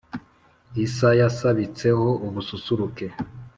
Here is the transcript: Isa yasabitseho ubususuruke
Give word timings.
Isa 0.85 1.09
yasabitseho 1.19 2.07
ubususuruke 2.27 3.05